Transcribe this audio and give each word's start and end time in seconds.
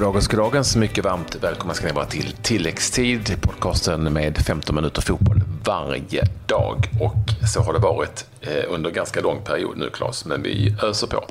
Goddagens, 0.00 0.28
goddagens. 0.28 0.76
Mycket 0.76 1.04
varmt 1.04 1.34
välkomna 1.34 1.74
ska 1.74 1.86
ni 1.86 1.92
vara 1.92 2.06
till 2.06 2.32
tilläggstid, 2.42 3.42
podcasten 3.42 4.12
med 4.12 4.38
15 4.38 4.74
minuter 4.74 5.02
fotboll 5.02 5.42
varje 5.64 6.22
dag. 6.46 6.76
Och 7.00 7.48
så 7.48 7.60
har 7.60 7.72
det 7.72 7.78
varit 7.78 8.26
eh, 8.40 8.64
under 8.68 8.90
ganska 8.90 9.20
lång 9.20 9.42
period 9.44 9.78
nu, 9.78 9.90
Claes, 9.90 10.24
men 10.24 10.42
vi 10.42 10.74
öser 10.82 11.06
på. 11.06 11.24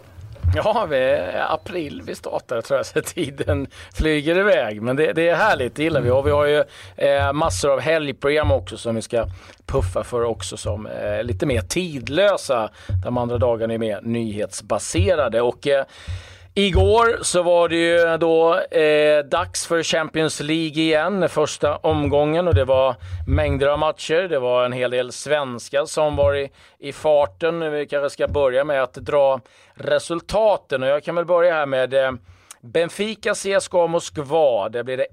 Ja, 0.55 0.87
vi 0.89 0.97
är 0.97 1.53
april 1.53 2.01
vi 2.05 2.15
startar 2.15 2.61
tror 2.61 2.77
jag, 2.77 2.85
så 2.85 3.01
tiden 3.01 3.67
flyger 3.93 4.37
iväg. 4.37 4.81
Men 4.81 4.95
det, 4.95 5.13
det 5.13 5.29
är 5.29 5.35
härligt, 5.35 5.75
det 5.75 5.83
gillar 5.83 6.01
vi. 6.01 6.09
Och 6.09 6.27
vi 6.27 6.31
har 6.31 6.45
ju 6.45 6.63
eh, 6.95 7.33
massor 7.33 7.71
av 7.71 7.79
helgprogram 7.79 8.51
också 8.51 8.77
som 8.77 8.95
vi 8.95 9.01
ska 9.01 9.25
puffa 9.65 10.03
för 10.03 10.23
också 10.23 10.57
som 10.57 10.87
eh, 10.87 11.23
lite 11.23 11.45
mer 11.45 11.61
tidlösa. 11.61 12.69
De 13.03 13.17
andra 13.17 13.37
dagarna 13.37 13.73
är 13.73 13.77
mer 13.77 13.99
nyhetsbaserade. 14.03 15.41
Och 15.41 15.67
eh, 15.67 15.85
Igår 16.53 17.19
så 17.21 17.43
var 17.43 17.69
det 17.69 17.75
ju 17.75 18.17
då 18.17 18.59
eh, 18.59 19.25
dags 19.25 19.67
för 19.67 19.83
Champions 19.83 20.39
League 20.39 20.83
igen, 20.83 21.29
första 21.29 21.75
omgången 21.75 22.47
och 22.47 22.55
det 22.55 22.65
var 22.65 22.95
mängder 23.27 23.67
av 23.67 23.79
matcher. 23.79 24.27
Det 24.27 24.39
var 24.39 24.65
en 24.65 24.73
hel 24.73 24.91
del 24.91 25.11
svenskar 25.11 25.85
som 25.85 26.15
var 26.15 26.35
i, 26.35 26.49
i 26.79 26.93
farten. 26.93 27.71
Vi 27.71 27.85
kanske 27.85 28.09
ska 28.09 28.27
börja 28.27 28.63
med 28.63 28.83
att 28.83 28.93
dra 28.93 29.41
resultaten 29.73 30.83
och 30.83 30.89
jag 30.89 31.03
kan 31.03 31.15
väl 31.15 31.25
börja 31.25 31.53
här 31.53 31.65
med 31.65 31.93
eh, 31.93 32.11
Benfica 32.61 33.33
CSKA 33.33 33.87
Moskva, 33.87 34.69
där 34.69 34.83
blev 34.83 34.97
det 34.97 35.07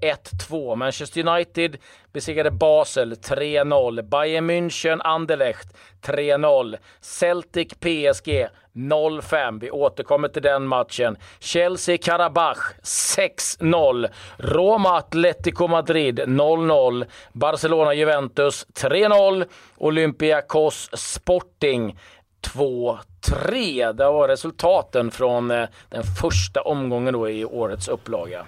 1-2. 0.49 0.75
Manchester 0.75 1.27
United 1.27 1.77
besegrade 2.13 2.51
Basel 2.51 3.13
3-0. 3.13 4.01
Bayern 4.01 4.49
München 4.49 5.01
Anderlecht 5.03 5.77
3-0. 6.01 6.77
Celtic 7.01 7.67
PSG 7.79 8.47
0-5. 8.73 9.59
Vi 9.59 9.71
återkommer 9.71 10.27
till 10.27 10.41
den 10.41 10.67
matchen. 10.67 11.17
Chelsea 11.39 11.97
Karabach 11.97 12.73
6-0. 12.83 14.09
Roma 14.37 14.97
Atletico 14.97 15.67
Madrid 15.67 16.19
0-0. 16.19 17.05
Barcelona 17.33 17.93
Juventus 17.93 18.67
3-0. 18.73 19.45
Olympiakos 19.77 20.89
Sporting 20.93 21.99
2 22.41 22.97
2-3. 23.31 23.93
Det 23.93 24.05
var 24.05 24.27
resultaten 24.27 25.11
från 25.11 25.51
eh, 25.51 25.67
den 25.89 26.03
första 26.03 26.61
omgången 26.61 27.13
då 27.13 27.29
i 27.29 27.45
årets 27.45 27.87
upplaga. 27.87 28.45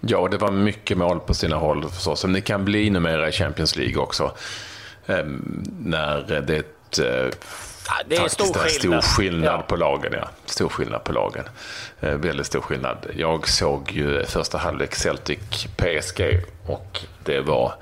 Ja, 0.00 0.28
det 0.30 0.36
var 0.36 0.50
mycket 0.50 0.98
mål 0.98 1.20
på 1.20 1.34
sina 1.34 1.56
håll 1.56 1.88
förstås. 1.88 2.20
Som 2.20 2.32
det 2.32 2.40
kan 2.40 2.64
bli 2.64 2.90
numera 2.90 3.28
i 3.28 3.32
Champions 3.32 3.76
League 3.76 3.96
också. 4.02 4.32
Ehm, 5.06 5.64
när 5.78 6.20
det 6.20 6.56
är 6.56 6.60
ett 6.60 6.98
eh, 6.98 7.38
Ja, 7.88 7.94
det 8.06 8.16
är 8.16 8.28
stor 8.28 8.54
skillnad, 8.54 9.04
stor 9.04 9.16
skillnad 9.16 9.54
ja. 9.54 9.62
på 9.68 9.76
lagen. 9.76 10.12
Ja. 10.12 10.28
Stor 10.46 10.68
skillnad 10.68 11.04
på 11.04 11.12
lagen. 11.12 11.44
Eh, 12.00 12.10
väldigt 12.10 12.46
stor 12.46 12.60
skillnad. 12.60 13.06
Jag 13.16 13.48
såg 13.48 13.92
ju 13.92 14.24
första 14.24 14.58
halvlek 14.58 14.94
Celtic 14.94 15.66
PSG 15.76 16.42
och 16.66 17.00
det 17.24 17.40
var 17.40 17.74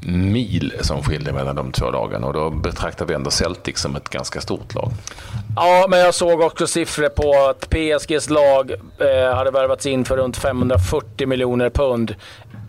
mil 0.00 0.72
som 0.80 1.02
skilde 1.02 1.32
mellan 1.32 1.56
de 1.56 1.72
två 1.72 1.90
lagen 1.90 2.24
och 2.24 2.32
då 2.32 2.50
betraktar 2.50 3.06
vi 3.06 3.14
ändå 3.14 3.30
Celtic 3.30 3.78
som 3.78 3.96
ett 3.96 4.08
ganska 4.08 4.40
stort 4.40 4.74
lag. 4.74 4.92
Ja, 5.56 5.86
men 5.88 5.98
jag 5.98 6.14
såg 6.14 6.40
också 6.40 6.66
siffror 6.66 7.08
på 7.08 7.48
att 7.50 7.70
PSGs 7.70 8.30
lag 8.30 8.70
eh, 8.98 9.34
hade 9.34 9.50
värvats 9.50 9.86
in 9.86 10.04
för 10.04 10.16
runt 10.16 10.36
540 10.36 11.26
miljoner 11.26 11.70
pund. 11.70 12.14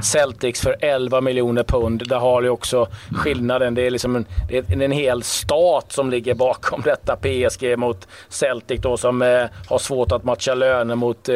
Celtics 0.02 0.62
för 0.62 0.76
11 0.80 1.22
miljoner 1.22 1.64
pund. 1.64 2.08
Där 2.10 2.20
har 2.20 2.42
du 2.42 2.50
också 2.50 2.88
skillnaden. 3.12 3.76
Det 3.76 3.82
är, 3.82 3.92
liksom 3.92 4.16
en, 4.16 4.26
det 4.50 4.58
är 4.58 4.82
en 4.82 4.92
hel 4.92 5.24
stat 5.24 5.92
som 5.92 6.10
ligger 6.10 6.34
bakom 6.34 6.82
detta. 6.82 7.16
PSG 7.16 7.78
mot 7.78 8.08
Celtic 8.30 8.82
då 8.82 8.98
som 8.98 9.22
eh, 9.22 9.46
har 9.68 9.78
svårt 9.78 10.12
att 10.12 10.24
matcha 10.24 10.54
löner 10.54 10.96
mot 10.96 11.30
eh, 11.30 11.36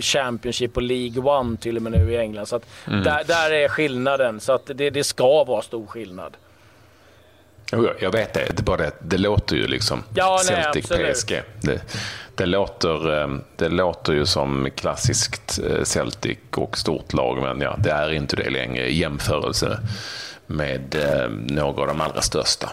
Championship 0.00 0.76
och 0.76 0.82
League 0.82 1.22
One 1.22 1.56
till 1.56 1.76
och 1.76 1.82
med 1.82 1.92
nu 1.92 2.12
i 2.12 2.16
England. 2.16 2.46
Så 2.46 2.60
mm. 2.86 3.02
där, 3.02 3.24
där 3.26 3.50
är 3.50 3.68
skillnaden. 3.68 4.40
Så 4.40 4.52
att 4.52 4.70
det, 4.74 4.90
det 4.90 5.04
ska 5.04 5.35
vara 5.44 5.62
stor 5.62 5.86
skillnad. 5.86 6.36
Jag 8.00 8.12
vet 8.12 8.34
det, 8.34 8.46
det, 8.56 8.62
bara 8.62 8.76
det, 8.76 8.92
det 9.00 9.18
låter 9.18 9.56
ju 9.56 9.66
liksom 9.66 10.04
ja, 10.14 10.40
Celtic 10.44 10.90
nej, 10.90 11.12
PSG. 11.12 11.42
Det, 11.60 11.80
det, 12.34 12.46
låter, 12.46 13.22
eh, 13.22 13.28
det 13.56 13.68
låter 13.68 14.12
ju 14.12 14.26
som 14.26 14.68
klassiskt 14.76 15.58
eh, 15.58 15.82
Celtic 15.82 16.38
och 16.50 16.78
stort 16.78 17.12
lag, 17.12 17.42
men 17.42 17.60
ja, 17.60 17.76
det 17.78 17.90
är 17.90 18.12
inte 18.12 18.36
det 18.36 18.50
längre 18.50 18.88
i 18.88 18.98
jämförelse 18.98 19.78
med 20.46 20.94
eh, 20.94 21.28
några 21.30 21.82
av 21.82 21.88
de 21.88 22.00
allra 22.00 22.20
största. 22.20 22.70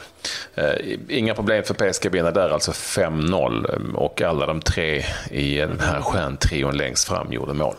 Inga 1.10 1.36
problem 1.36 1.64
för 1.64 1.74
PSG 1.74 2.12
vinner 2.12 2.32
där, 2.32 2.50
alltså 2.50 2.72
5-0 2.72 3.94
och 3.96 4.22
alla 4.22 4.46
de 4.46 4.62
tre 4.62 5.06
i 5.32 5.58
den 5.58 5.80
här 5.80 6.02
stjärntrion 6.02 6.78
längst 6.78 7.08
fram 7.08 7.34
gjorde 7.34 7.54
mål. 7.54 7.76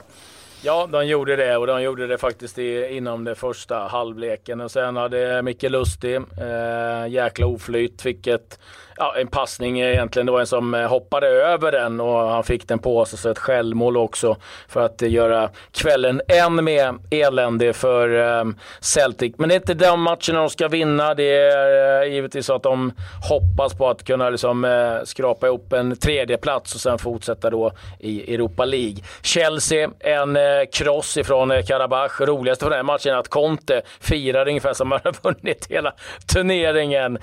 Ja, 0.67 0.89
de 0.93 1.07
gjorde 1.07 1.37
det 1.37 1.57
och 1.57 1.67
de 1.67 1.83
gjorde 1.83 2.07
det 2.07 2.19
faktiskt 2.19 2.59
i, 2.59 2.97
inom 2.97 3.25
den 3.25 3.37
första 3.37 3.79
halvleken. 3.79 4.61
Och 4.61 4.71
sen 4.71 4.97
hade 4.97 5.43
Micke 5.43 5.63
Lustig, 5.63 6.17
eh, 6.17 7.07
jäkla 7.09 7.47
oflyt, 7.47 8.03
fick 8.03 8.27
ett 8.27 8.59
ja, 8.97 9.15
en 9.17 9.27
passning 9.27 9.81
egentligen. 9.81 10.27
Det 10.27 10.33
var 10.33 10.41
en 10.41 10.47
som 10.47 10.75
eh, 10.75 10.89
hoppade 10.89 11.27
över 11.27 11.73
den 11.73 12.01
och 12.01 12.19
han 12.19 12.45
fick 12.45 12.69
den 12.69 12.79
på 12.79 13.05
sig, 13.05 13.19
så 13.19 13.31
ett 13.31 13.39
självmål 13.39 13.97
också 13.97 14.37
för 14.69 14.81
att 14.81 15.03
eh, 15.03 15.13
göra 15.13 15.51
kvällen 15.73 16.21
än 16.29 16.65
mer 16.65 16.95
eländig 17.11 17.77
för 17.77 18.39
eh, 18.39 18.45
Celtic. 18.81 19.35
Men 19.39 19.49
det 19.49 19.55
är 19.55 19.57
inte 19.57 19.75
de 19.75 20.01
matcherna 20.01 20.41
de 20.41 20.51
ska 20.51 20.69
vinna. 20.69 21.15
Det 21.15 21.37
är 21.37 22.05
givetvis 22.05 22.47
så 22.47 22.55
att 22.55 22.63
de 22.63 22.93
hoppas 23.29 23.75
på 23.75 23.89
att 23.89 24.05
kunna 24.05 24.31
liksom, 24.31 25.01
skrapa 25.05 25.47
ihop 25.47 25.73
en 25.73 25.97
tredje 25.97 26.37
plats 26.37 26.75
och 26.75 26.81
sen 26.81 26.99
fortsätta 26.99 27.51
då 27.51 27.73
i 27.99 28.35
Europa 28.35 28.65
League. 28.65 28.97
Chelsea, 29.23 29.91
en 30.01 30.39
kross 30.73 31.17
ifrån 31.17 31.63
Karabach. 31.67 32.21
Roligaste 32.21 32.65
för 32.65 32.71
den 32.71 32.77
här 32.77 32.83
matchen 32.83 33.15
är 33.15 33.19
att 33.19 33.29
Conte 33.29 33.83
firar 34.01 34.49
ungefär 34.49 34.73
som 34.73 34.93
han 34.93 35.01
har 35.05 35.15
vunnit 35.23 35.67
hela 35.71 35.93
turneringen. 36.33 37.19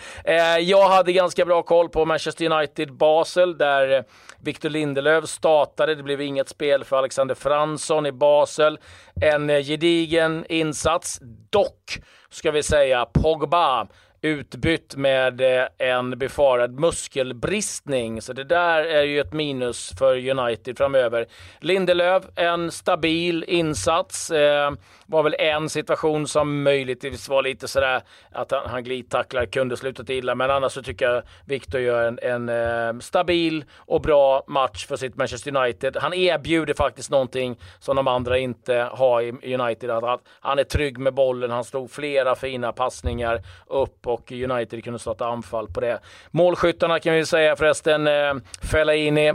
jag 0.60 0.90
hade 0.90 1.12
ganska 1.12 1.46
bra 1.46 1.61
koll 1.64 1.90
på 1.90 2.06
Manchester 2.06 2.52
United 2.52 2.94
Basel 2.94 3.58
där 3.58 3.98
eh, 3.98 4.04
Victor 4.40 4.70
Lindelöf 4.70 5.26
startade. 5.26 5.96
Det 5.96 6.04
blev 6.04 6.22
inget 6.22 6.50
spel 6.50 6.84
för 6.84 6.98
Alexander 6.98 7.36
Fransson 7.36 8.06
i 8.06 8.12
Basel. 8.12 8.80
En 9.22 9.50
eh, 9.50 9.64
gedigen 9.64 10.46
insats. 10.50 11.20
Dock 11.50 12.00
ska 12.30 12.52
vi 12.52 12.64
säga 12.64 13.06
Pogba 13.06 13.88
utbytt 14.22 14.96
med 14.96 15.42
eh, 15.42 15.68
en 15.78 16.20
befarad 16.20 16.80
muskelbristning. 16.80 18.22
Så 18.22 18.34
det 18.34 18.44
där 18.44 18.84
är 18.84 19.04
ju 19.04 19.20
ett 19.20 19.34
minus 19.34 19.94
för 20.00 20.30
United 20.30 20.78
framöver. 20.78 21.26
Lindelöf, 21.60 22.24
en 22.36 22.72
stabil 22.72 23.46
insats. 23.48 24.32
Eh, 24.32 24.72
var 25.06 25.24
väl 25.24 25.36
en 25.40 25.70
situation 25.70 26.28
som 26.28 26.64
möjligtvis 26.64 27.30
var 27.30 27.42
lite 27.42 27.68
sådär 27.68 28.02
att 28.32 28.52
han, 28.52 28.70
han 28.70 28.84
glidtacklar, 28.84 29.46
kunde 29.46 29.78
slutat 29.78 30.10
illa. 30.10 30.36
Men 30.36 30.52
annars 30.52 30.72
så 30.72 30.84
tycker 30.84 31.06
jag 31.06 31.24
Victor 31.46 31.82
gör 31.82 32.08
en, 32.08 32.20
en 32.22 32.50
eh, 32.50 33.00
stabil 33.00 33.66
och 33.78 34.02
bra 34.02 34.44
match 34.48 34.86
för 34.86 34.96
sitt 34.96 35.16
Manchester 35.16 35.56
United. 35.56 35.98
Han 35.98 36.14
erbjuder 36.14 36.74
faktiskt 36.74 37.10
någonting 37.10 37.60
som 37.80 37.96
de 37.96 38.08
andra 38.08 38.38
inte 38.38 38.90
har 38.92 39.22
i 39.22 39.56
United. 39.56 39.90
Att 39.92 40.22
han 40.40 40.60
är 40.60 40.64
trygg 40.64 40.98
med 40.98 41.14
bollen, 41.14 41.52
han 41.52 41.64
slog 41.64 41.92
flera 41.92 42.36
fina 42.36 42.72
passningar 42.72 43.42
upp 43.68 44.08
och 44.14 44.32
United 44.32 44.84
kunde 44.84 45.00
starta 45.00 45.26
anfall 45.26 45.68
på 45.68 45.80
det. 45.80 46.00
Målskyttarna 46.32 47.00
kan 47.00 47.14
vi 47.14 47.26
säga 47.26 47.56
förresten, 47.56 48.08
eh, 48.08 48.34
Fellaini 48.72 49.34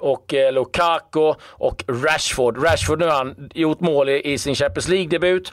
och 0.00 0.34
eh, 0.34 0.52
Lukaku 0.52 1.34
och 1.42 1.84
Rashford. 1.88 2.64
Rashford 2.64 2.98
nu 2.98 3.04
har 3.04 3.12
han 3.12 3.50
gjort 3.54 3.80
mål 3.80 4.08
i, 4.08 4.32
i 4.32 4.38
sin 4.38 4.54
Champions 4.54 4.88
League-debut. 4.88 5.52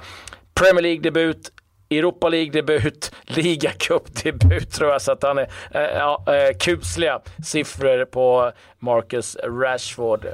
Premier 0.53 0.81
League-debut, 0.81 1.51
Europa 1.89 2.29
League-debut, 2.29 3.11
ligacup-debut 3.25 4.71
tror 4.71 4.91
jag. 4.91 5.01
Så 5.01 5.11
att 5.11 5.23
han 5.23 5.37
är 5.37 5.47
äh, 5.71 5.81
ja, 5.81 6.23
äh, 6.27 6.57
kusliga 6.57 7.19
siffror 7.45 8.05
på 8.05 8.51
Marcus 8.79 9.37
Rashford. 9.43 10.25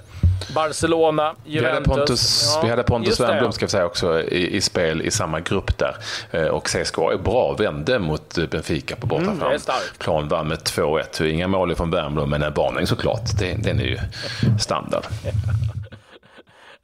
Barcelona, 0.56 1.36
Juventus. 1.46 1.72
Vi 1.72 1.74
hade 1.74 1.86
Pontus, 1.86 2.54
ja, 2.56 2.62
vi 2.64 2.70
hade 2.70 2.84
Pontus 2.84 3.20
Wernbloom 3.20 3.52
ska 3.52 3.66
vi 3.66 3.70
säga 3.70 3.86
också 3.86 4.22
i, 4.22 4.56
i, 4.56 4.62
spel 4.62 5.02
i 5.02 5.12
samma 5.12 5.40
grupp 5.40 5.78
där. 5.78 5.96
Eh, 6.32 6.46
och 6.46 6.68
CSKA 6.68 7.14
är 7.14 7.18
bra, 7.18 7.54
vände 7.54 8.00
mot 8.00 8.50
Benfica 8.52 8.96
på 8.96 9.08
bortaplan. 9.08 9.52
Mm, 9.52 9.62
Plan 9.98 10.28
vann 10.28 10.48
med 10.48 10.58
2-1. 10.58 11.24
Inga 11.24 11.48
mål 11.48 11.76
från 11.76 11.92
Wernbloom, 11.92 12.30
men 12.30 12.44
en 12.44 12.54
varning 12.54 12.88
såklart. 12.88 13.40
Det, 13.40 13.54
den 13.54 13.80
är 13.80 13.84
ju 13.84 14.00
standard. 14.60 15.04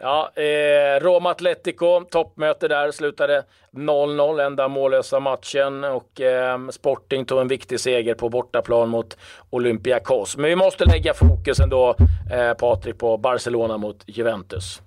Ja, 0.03 0.31
eh, 0.35 0.99
Roma 0.99 1.31
Atletico, 1.31 2.03
toppmöte 2.11 2.67
där, 2.67 2.91
slutade 2.91 3.43
0-0, 3.71 4.45
enda 4.45 4.67
mållösa 4.67 5.19
matchen 5.19 5.83
och 5.83 6.21
eh, 6.21 6.67
Sporting 6.69 7.25
tog 7.25 7.41
en 7.41 7.47
viktig 7.47 7.79
seger 7.79 8.13
på 8.13 8.29
bortaplan 8.29 8.89
mot 8.89 9.17
Olympiakos. 9.49 10.37
Men 10.37 10.45
vi 10.45 10.55
måste 10.55 10.85
lägga 10.85 11.13
fokus 11.13 11.59
ändå, 11.59 11.95
eh, 12.31 12.53
Patrik, 12.53 12.97
på 12.97 13.17
Barcelona 13.17 13.77
mot 13.77 14.03
Juventus. 14.05 14.81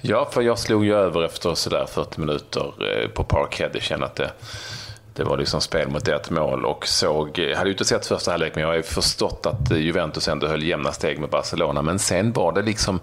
Ja, 0.00 0.28
för 0.32 0.42
jag 0.42 0.58
slog 0.58 0.84
ju 0.84 0.94
över 0.94 1.24
efter 1.24 1.54
sådär 1.54 1.86
40 1.86 2.20
minuter 2.20 2.72
eh, 2.80 3.08
på 3.08 3.24
Parkhead. 3.24 3.70
Jag 3.72 3.82
kände 3.82 4.06
att 4.06 4.16
det 4.16 4.30
det 5.20 5.24
var 5.24 5.36
liksom 5.36 5.60
spel 5.60 5.88
mot 5.88 6.08
ett 6.08 6.30
mål 6.30 6.64
och 6.64 6.86
såg, 6.86 7.38
jag 7.38 7.56
hade 7.56 7.68
ju 7.68 7.72
inte 7.72 7.84
sett 7.84 8.06
första 8.06 8.30
halvlek 8.30 8.54
men 8.54 8.62
jag 8.62 8.68
har 8.68 8.74
ju 8.74 8.82
förstått 8.82 9.46
att 9.46 9.70
Juventus 9.70 10.28
ändå 10.28 10.46
höll 10.46 10.62
jämna 10.62 10.92
steg 10.92 11.18
med 11.18 11.30
Barcelona. 11.30 11.82
Men 11.82 11.98
sen 11.98 12.32
var 12.32 12.52
det 12.52 12.62
liksom 12.62 13.00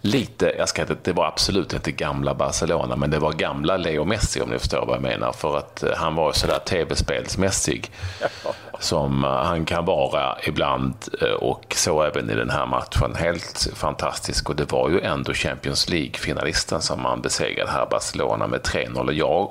lite, 0.00 0.54
jag 0.58 0.68
ska 0.68 0.82
inte, 0.82 0.96
det 1.02 1.12
var 1.12 1.26
absolut 1.26 1.72
inte 1.72 1.92
gamla 1.92 2.34
Barcelona 2.34 2.96
men 2.96 3.10
det 3.10 3.18
var 3.18 3.32
gamla 3.32 3.76
Leo 3.76 4.04
Messi 4.04 4.40
om 4.40 4.50
ni 4.50 4.58
förstår 4.58 4.86
vad 4.86 4.96
jag 4.96 5.02
menar. 5.02 5.32
För 5.32 5.58
att 5.58 5.82
eh, 5.82 5.92
han 5.96 6.14
var 6.14 6.32
sådär 6.32 6.58
tv-spelsmässig 6.58 7.90
som 8.80 9.24
eh, 9.24 9.30
han 9.30 9.64
kan 9.64 9.84
vara 9.84 10.36
ibland 10.42 10.94
eh, 11.22 11.28
och 11.28 11.74
så 11.76 12.02
även 12.02 12.30
i 12.30 12.34
den 12.34 12.50
här 12.50 12.66
matchen. 12.66 13.14
Helt 13.14 13.68
fantastisk 13.74 14.50
och 14.50 14.56
det 14.56 14.72
var 14.72 14.90
ju 14.90 15.00
ändå 15.00 15.32
Champions 15.32 15.88
League-finalisten 15.88 16.80
som 16.80 17.02
man 17.02 17.20
besegrade 17.20 17.70
här, 17.70 17.86
Barcelona 17.90 18.46
med 18.46 18.60
3-0. 18.60 19.06
Och 19.06 19.12
jag 19.12 19.50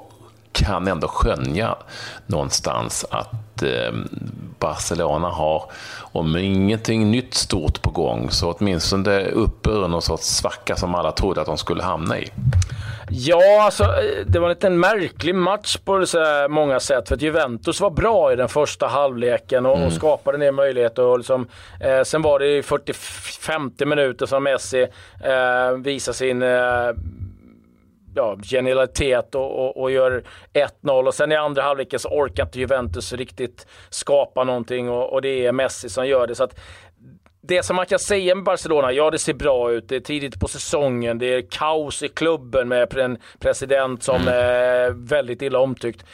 kan 0.52 0.88
ändå 0.88 1.08
skönja 1.08 1.76
någonstans 2.26 3.06
att 3.12 3.64
eh, 3.64 3.94
Barcelona 4.60 5.28
har, 5.30 5.64
om 6.12 6.38
ingenting 6.38 7.12
nytt 7.12 7.34
stort 7.34 7.82
på 7.82 7.90
gång, 7.90 8.32
så 8.32 8.52
åtminstone 8.54 9.26
upp 9.26 9.68
ur 9.68 9.88
någon 9.88 10.02
sorts 10.02 10.26
svacka 10.26 10.76
som 10.76 10.96
alla 10.96 11.12
trodde 11.12 11.42
att 11.42 11.48
de 11.48 11.58
skulle 11.58 11.84
hamna 11.84 12.20
i. 12.20 12.32
Ja, 13.12 13.64
alltså 13.64 13.84
det 14.26 14.40
var 14.40 14.48
en 14.48 14.54
liten 14.54 14.80
märklig 14.80 15.36
match 15.36 15.78
på 15.78 16.06
så 16.06 16.48
många 16.50 16.80
sätt. 16.80 17.08
För 17.08 17.16
att 17.16 17.22
Juventus 17.22 17.82
var 17.82 17.90
bra 17.90 18.34
i 18.34 18.36
den 18.36 18.50
första 18.50 18.88
halvleken 18.88 19.66
och, 19.66 19.76
mm. 19.76 19.88
och 19.88 19.94
skapade 19.94 20.38
ner 20.38 20.52
möjligheter. 20.52 21.04
Och 21.04 21.18
liksom, 21.18 21.48
eh, 21.80 22.04
sen 22.04 22.22
var 22.22 22.40
det 22.40 22.48
i 22.48 22.62
40-50 22.62 23.86
minuter 23.86 24.26
som 24.26 24.44
Messi 24.44 24.88
eh, 25.24 25.78
visade 25.78 26.18
sin 26.18 26.42
eh, 26.42 26.90
ja, 28.16 28.38
genialitet 28.44 29.36
och, 29.36 29.60
och, 29.60 29.82
och 29.82 29.92
gör 29.92 30.24
1-0 30.54 31.08
och 31.08 31.14
sen 31.14 31.32
i 31.32 31.36
andra 31.36 31.62
halvleken 31.62 32.00
så 32.00 32.10
orkar 32.10 32.44
inte 32.44 32.60
Juventus 32.60 33.14
riktigt 33.14 33.68
skapa 33.90 34.44
någonting 34.44 34.90
och, 34.90 35.14
och, 35.14 35.22
det 35.22 35.46
är 35.46 35.52
Messi 35.52 35.90
som 35.90 36.08
gör 36.08 36.28
det. 36.28 36.36
Så 36.36 36.44
att 36.44 36.60
det 37.42 37.64
som 37.64 37.76
man 37.76 37.86
kan 37.86 38.00
säga 38.00 38.36
med 38.36 38.44
Barcelona, 38.44 38.92
ja 38.92 39.12
det 39.12 39.20
ser 39.20 39.34
bra 39.34 39.72
ut, 39.72 39.90
det 39.90 39.96
är 39.96 40.00
tidigt 40.00 40.40
på 40.40 40.48
säsongen, 40.48 41.18
det 41.18 41.26
är 41.26 41.42
kaos 41.52 42.04
i 42.04 42.08
klubben 42.08 42.68
med 42.68 42.98
en 42.98 43.18
president 43.40 44.04
som 44.04 44.22
mm. 44.22 44.34
är 44.34 44.92
väldigt 44.92 45.42
illa 45.42 45.60
omtyckt 45.60 46.06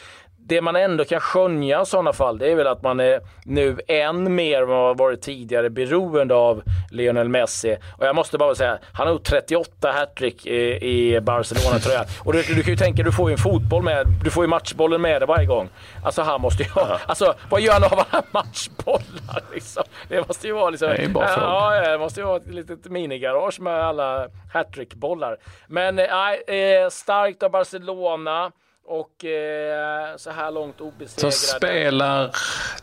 det 0.48 0.62
man 0.62 0.76
ändå 0.76 1.06
kan 1.06 1.20
skönja 1.20 1.82
i 1.82 1.86
sådana 1.86 2.14
fall, 2.14 2.38
det 2.38 2.52
är 2.52 2.56
väl 2.56 2.68
att 2.68 2.84
man 2.84 3.00
är 3.00 3.22
nu 3.46 3.80
än 3.88 4.36
mer 4.36 4.62
än 4.62 4.68
vad 4.68 4.98
varit 4.98 5.22
tidigare 5.22 5.70
beroende 5.70 6.36
av 6.36 6.64
Lionel 6.92 7.30
Messi. 7.30 7.78
Och 7.98 8.06
jag 8.06 8.16
måste 8.16 8.38
bara 8.38 8.56
säga, 8.56 8.78
han 8.94 9.08
har 9.08 9.14
gjort 9.14 9.24
38 9.24 9.92
hattrick 9.92 10.46
i, 10.46 11.16
i 11.16 11.22
Barcelona 11.22 11.80
tror 11.80 11.96
jag. 11.96 12.06
Och 12.24 12.34
du, 12.34 12.42
du 12.42 12.64
kan 12.64 12.72
ju 12.74 12.78
tänka, 12.78 13.04
du 13.04 13.12
får 13.12 13.30
ju 13.30 13.32
en 13.32 13.38
fotboll 13.38 13.84
med, 13.84 14.08
du 14.24 14.32
får 14.32 14.44
ju 14.44 14.48
matchbollen 14.48 15.02
med 15.02 15.22
dig 15.22 15.28
varje 15.28 15.46
gång. 15.46 15.70
Alltså 16.04 16.22
han 16.22 16.42
måste 16.42 16.64
ju 16.64 16.70
ha, 16.70 17.00
alltså 17.08 17.34
vad 17.50 17.62
gör 17.62 17.74
han 17.74 17.84
av 17.84 18.06
alla 18.10 18.24
matchbollar 18.32 19.44
liksom? 19.54 19.84
Det 20.08 20.28
måste 20.28 20.48
ju 20.48 20.54
vara 20.54 20.70
liksom, 20.70 20.90
är 20.90 21.08
bara 21.08 21.30
ja, 21.30 21.90
det 21.92 21.98
måste 21.98 22.20
ju 22.20 22.26
vara 22.26 22.38
ett 22.38 22.48
litet 22.48 22.86
minigarage 22.86 23.60
med 23.60 23.86
alla 23.86 24.28
hattrickbollar. 24.54 25.38
Men 25.68 25.96
nej, 25.96 26.44
eh, 26.48 26.90
starkt 26.90 27.44
av 27.44 27.52
Barcelona. 27.52 28.52
Och 28.88 29.26
eh, 29.26 30.18
så 30.18 30.32
här 30.32 30.52
långt 30.52 30.82
obesegrade. 30.82 31.32
Som 31.32 31.58
spelar 31.58 32.32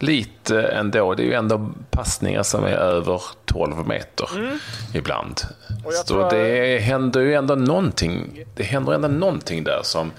lite 0.00 0.62
ändå. 0.62 1.14
Det 1.14 1.22
är 1.22 1.26
ju 1.26 1.34
ändå 1.34 1.70
passningar 1.90 2.42
som 2.42 2.64
är 2.64 2.76
över 2.76 3.22
12 3.44 3.86
meter 3.86 4.28
mm. 4.36 4.58
ibland. 4.94 5.40
Så 5.90 6.02
tror... 6.02 6.30
det 6.30 6.78
händer 6.78 7.20
ju 7.20 7.34
ändå 7.34 7.54
någonting. 7.54 8.44
Det 8.56 8.62
händer 8.62 8.92
ändå 8.92 9.08
någonting 9.08 9.64
där 9.64 9.80
som, 9.82 10.12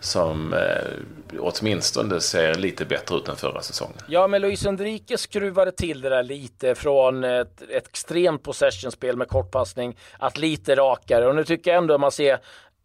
som 0.00 0.54
eh, 0.54 1.38
åtminstone 1.38 2.20
ser 2.20 2.54
lite 2.54 2.84
bättre 2.84 3.16
ut 3.16 3.28
än 3.28 3.36
förra 3.36 3.62
säsongen. 3.62 3.96
Ja, 4.08 4.26
men 4.26 4.42
Luis 4.42 4.66
Enrique 4.66 5.18
skruvade 5.18 5.72
till 5.72 6.00
det 6.00 6.08
där 6.08 6.22
lite 6.22 6.74
från 6.74 7.24
ett, 7.24 7.62
ett 7.62 7.88
extremt 7.88 8.42
possessionspel 8.42 9.16
med 9.16 9.28
kortpassning 9.28 9.96
att 10.18 10.38
lite 10.38 10.74
rakare. 10.74 11.26
Och 11.26 11.34
nu 11.34 11.44
tycker 11.44 11.70
jag 11.70 11.78
ändå 11.78 11.98
man 11.98 12.12
ser 12.12 12.38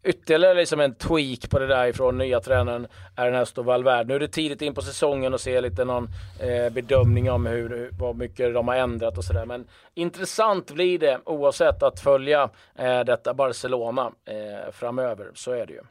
ytterligare 0.06 0.54
liksom 0.54 0.80
en 0.80 0.96
tweak 0.96 1.50
på 1.50 1.60
det 1.60 1.68
där 1.68 1.86
ifrån 1.86 2.18
nya 2.18 2.40
tränaren 2.40 2.88
Ernesto 3.16 3.64
Valverde. 3.64 4.08
Nu 4.08 4.16
är 4.16 4.20
det 4.20 4.28
tidigt 4.28 4.62
in 4.62 4.74
på 4.74 4.82
säsongen 4.82 5.34
och 5.34 5.42
se 5.42 5.62
lite 5.62 5.86
någon 5.86 6.10
eh, 6.40 6.74
bedömning 6.74 7.32
om 7.32 7.46
hur, 7.46 7.90
vad 8.00 8.16
mycket 8.16 8.54
de 8.54 8.68
har 8.68 8.76
ändrat 8.76 9.18
och 9.18 9.24
sådär. 9.24 9.46
Men 9.46 9.68
intressant 9.94 10.72
blir 10.72 11.00
det 11.00 11.20
oavsett 11.26 11.84
att 11.84 12.00
följa 12.00 12.50
eh, 12.76 13.00
detta 13.00 13.34
Barcelona 13.34 14.12
eh, 14.26 14.72
framöver. 14.72 15.28
Så 15.34 15.52
är 15.52 15.66
det 15.66 15.74
ju. 15.74 15.82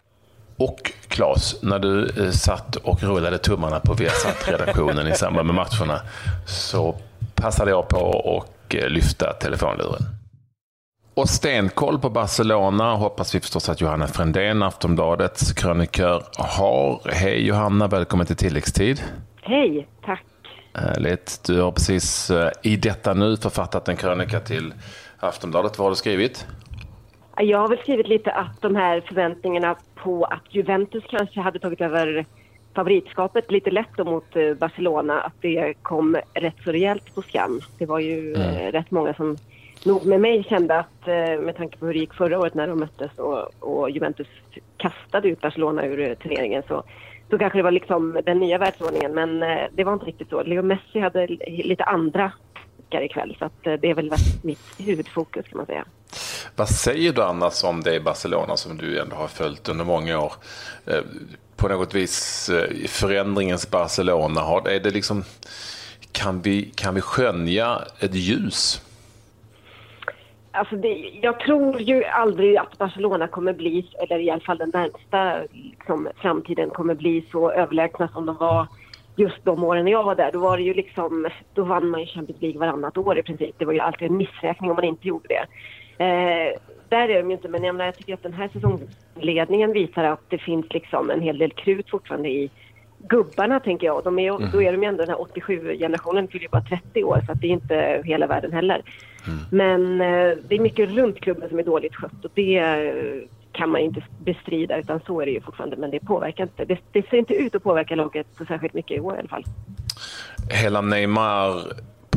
Och 0.56 0.92
Claes, 1.08 1.62
när 1.62 1.78
du 1.78 2.24
eh, 2.24 2.30
satt 2.30 2.76
och 2.76 3.02
rullade 3.02 3.38
tummarna 3.38 3.80
på 3.80 3.94
Viasat-redaktionen 3.94 5.06
i 5.06 5.14
samband 5.14 5.46
med 5.46 5.54
matcherna 5.54 6.00
så 6.46 6.96
passade 7.34 7.70
jag 7.70 7.88
på 7.88 8.40
att 8.42 8.74
eh, 8.74 8.88
lyfta 8.88 9.32
telefonluren. 9.32 10.13
Och 11.16 11.28
stenkoll 11.28 11.98
på 11.98 12.10
Barcelona 12.10 12.94
hoppas 12.94 13.34
vi 13.34 13.40
förstås 13.40 13.68
att 13.68 13.80
Johanna 13.80 14.06
Frändén, 14.06 14.62
Aftonbladets 14.62 15.52
krönikör, 15.52 16.22
har. 16.38 17.00
Hej 17.10 17.46
Johanna, 17.46 17.88
välkommen 17.88 18.26
till 18.26 18.36
tilläggstid. 18.36 19.02
Hej, 19.42 19.86
tack. 20.04 20.24
Härligt. 20.74 21.40
Du 21.46 21.60
har 21.60 21.72
precis 21.72 22.30
eh, 22.30 22.50
i 22.62 22.76
detta 22.76 23.14
nu 23.14 23.36
författat 23.36 23.88
en 23.88 23.96
krönika 23.96 24.40
till 24.40 24.74
Aftonbladet. 25.18 25.78
Vad 25.78 25.84
har 25.84 25.90
du 25.90 25.96
skrivit? 25.96 26.46
Jag 27.36 27.58
har 27.58 27.68
väl 27.68 27.78
skrivit 27.78 28.08
lite 28.08 28.32
att 28.32 28.60
de 28.60 28.76
här 28.76 29.00
förväntningarna 29.00 29.76
på 29.94 30.24
att 30.24 30.54
Juventus 30.54 31.04
kanske 31.10 31.40
hade 31.40 31.58
tagit 31.58 31.80
över 31.80 32.26
favoritskapet 32.74 33.50
lite 33.50 33.70
lätt 33.70 33.98
mot 33.98 34.36
eh, 34.36 34.54
Barcelona, 34.54 35.20
att 35.20 35.34
det 35.40 35.74
kom 35.82 36.16
rätt 36.34 36.56
så 36.64 36.72
rejält 36.72 37.14
på 37.14 37.22
skam. 37.22 37.60
Det 37.78 37.86
var 37.86 37.98
ju 37.98 38.34
mm. 38.34 38.56
Eh, 38.56 38.72
rätt 38.72 38.90
många 38.90 39.14
som 39.14 39.36
nog 39.82 40.06
med 40.06 40.20
mig 40.20 40.44
kände 40.44 40.78
att 40.78 41.08
eh, 41.08 41.40
med 41.40 41.56
tanke 41.56 41.78
på 41.78 41.86
hur 41.86 41.94
det 41.94 42.00
gick 42.00 42.14
förra 42.14 42.38
året 42.38 42.54
när 42.54 42.66
de 42.66 42.78
möttes 42.78 43.10
och, 43.16 43.48
och 43.58 43.90
Juventus 43.90 44.26
kastade 44.76 45.28
ut 45.28 45.40
Barcelona 45.40 45.86
ur 45.86 46.00
eh, 46.00 46.14
turneringen 46.14 46.62
så, 46.68 46.82
så 47.30 47.38
kanske 47.38 47.58
det 47.58 47.62
var 47.62 47.70
liksom 47.70 48.20
den 48.24 48.38
nya 48.38 48.58
världsordningen. 48.58 49.14
Men 49.14 49.42
eh, 49.42 49.64
det 49.72 49.84
var 49.84 49.92
inte 49.92 50.06
riktigt 50.06 50.28
så. 50.28 50.42
Leo 50.42 50.62
Messi 50.62 51.00
hade 51.00 51.26
lite 51.46 51.84
andra 51.84 52.32
ikväll 52.90 53.36
så 53.38 53.44
att 53.44 53.62
det 53.62 53.90
är 53.90 53.94
väl 53.94 54.12
mitt 54.42 54.60
huvudfokus 54.78 55.48
kan 55.48 55.56
man 55.56 55.66
säga. 55.66 55.84
Vad 56.56 56.68
säger 56.68 57.12
du 57.12 57.22
annars 57.22 57.64
om 57.64 57.82
det 57.82 57.94
i 57.94 58.00
Barcelona 58.00 58.56
som 58.56 58.78
du 58.78 59.00
ändå 59.00 59.16
har 59.16 59.26
följt 59.26 59.68
under 59.68 59.84
många 59.84 60.20
år? 60.20 60.32
På 61.56 61.68
något 61.68 61.94
vis 61.94 62.50
förändringens 62.88 63.70
Barcelona, 63.70 64.40
är 64.64 64.80
det 64.80 64.90
liksom, 64.90 65.24
kan, 66.12 66.42
vi, 66.42 66.72
kan 66.74 66.94
vi 66.94 67.00
skönja 67.00 67.82
ett 68.00 68.14
ljus? 68.14 68.82
Alltså 70.54 70.76
det, 70.76 71.10
jag 71.22 71.40
tror 71.40 71.80
ju 71.80 72.04
aldrig 72.04 72.56
att 72.56 72.78
Barcelona 72.78 73.26
kommer 73.26 73.52
bli, 73.52 73.86
eller 73.98 74.18
i 74.18 74.30
alla 74.30 74.40
fall 74.40 74.58
den 74.58 74.70
närmsta 74.74 75.42
liksom, 75.52 76.08
framtiden 76.16 76.70
kommer 76.70 76.94
bli 76.94 77.24
så 77.32 77.50
överlägsna 77.50 78.08
som 78.08 78.26
de 78.26 78.36
var 78.36 78.66
just 79.16 79.44
de 79.44 79.64
åren 79.64 79.84
när 79.84 79.92
jag 79.92 80.04
var 80.04 80.14
där. 80.14 80.32
Då 80.32 80.38
var 80.38 80.56
det 80.56 80.62
ju 80.62 80.74
liksom, 80.74 81.28
då 81.54 81.64
vann 81.64 81.88
man 81.88 82.00
ju 82.00 82.06
Champions 82.06 82.42
League 82.42 82.60
varannat 82.60 82.96
år 82.96 83.18
i 83.18 83.22
princip. 83.22 83.54
Det 83.58 83.64
var 83.64 83.72
ju 83.72 83.80
alltid 83.80 84.10
en 84.10 84.16
missräkning 84.16 84.70
om 84.70 84.76
man 84.76 84.84
inte 84.84 85.08
gjorde 85.08 85.28
det. 85.28 85.46
Eh, 86.04 86.58
där 86.88 87.08
är 87.08 87.22
de 87.22 87.30
ju 87.30 87.36
inte, 87.36 87.48
men 87.48 87.64
jag, 87.64 87.74
menar, 87.74 87.84
jag 87.84 87.96
tycker 87.96 88.14
att 88.14 88.22
den 88.22 88.32
här 88.32 88.48
säsongsledningen 88.52 89.72
visar 89.72 90.04
att 90.04 90.30
det 90.30 90.38
finns 90.38 90.66
liksom 90.70 91.10
en 91.10 91.20
hel 91.20 91.38
del 91.38 91.50
krut 91.50 91.90
fortfarande 91.90 92.28
i 92.28 92.50
gubbarna 93.08 93.60
tänker 93.60 93.86
jag. 93.86 94.04
De 94.04 94.18
är, 94.18 94.36
mm. 94.36 94.50
Då 94.52 94.62
är 94.62 94.72
de 94.72 94.82
ju 94.82 94.88
ändå 94.88 95.04
den 95.04 95.14
här 95.14 95.26
87-generationen, 95.34 96.28
fyller 96.28 96.42
ju 96.42 96.48
bara 96.48 96.62
30 96.62 97.04
år 97.04 97.22
så 97.26 97.32
att 97.32 97.40
det 97.40 97.46
är 97.46 97.50
inte 97.50 98.02
hela 98.04 98.26
världen 98.26 98.52
heller. 98.52 98.82
Mm. 99.26 99.38
Men 99.50 100.00
eh, 100.00 100.36
det 100.48 100.54
är 100.54 100.60
mycket 100.60 100.90
runt 100.90 101.20
klubben 101.20 101.48
som 101.48 101.58
är 101.58 101.62
dåligt 101.62 101.94
skött 101.94 102.24
och 102.24 102.30
det 102.34 102.58
eh, 102.58 103.28
kan 103.52 103.70
man 103.70 103.80
inte 103.80 104.04
bestrida 104.24 104.78
utan 104.78 105.00
så 105.06 105.20
är 105.20 105.26
det 105.26 105.32
ju 105.32 105.40
fortfarande. 105.40 105.76
Men 105.76 105.90
det 105.90 106.00
påverkar 106.00 106.44
inte. 106.44 106.64
Det, 106.64 106.78
det 106.92 107.08
ser 107.10 107.16
inte 107.16 107.34
ut 107.34 107.54
att 107.54 107.62
påverka 107.62 107.94
laget 107.94 108.26
så 108.38 108.44
särskilt 108.44 108.74
mycket 108.74 108.96
i 108.96 109.00
år 109.00 109.16
i 109.16 109.18
alla 109.18 109.28
fall. 109.28 109.44
Hela 110.50 110.80
Neymar 110.80 111.62